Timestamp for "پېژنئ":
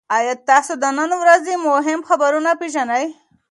2.59-3.05